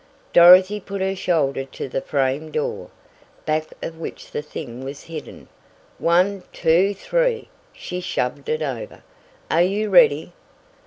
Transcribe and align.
Dorothy 0.33 0.79
put 0.79 0.99
her 0.99 1.15
shoulder 1.15 1.63
to 1.63 1.87
the 1.87 2.01
frame 2.01 2.49
door, 2.49 2.89
back 3.45 3.67
of 3.83 3.99
which 3.99 4.31
the 4.31 4.41
thing 4.41 4.83
was 4.83 5.03
hidden. 5.03 5.47
"One, 5.99 6.41
two, 6.51 6.95
three!" 6.95 7.49
she 7.71 8.01
shoved 8.01 8.49
it 8.49 8.63
over. 8.63 9.03
"Are 9.51 9.61
you 9.61 9.91
ready?" 9.91 10.33